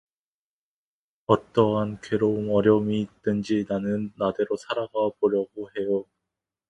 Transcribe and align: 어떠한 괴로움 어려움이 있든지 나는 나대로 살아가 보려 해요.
어떠한 1.27 2.01
괴로움 2.01 2.49
어려움이 2.49 3.01
있든지 3.01 3.67
나는 3.69 4.11
나대로 4.17 4.57
살아가 4.57 5.11
보려 5.19 5.45
해요. 5.77 6.05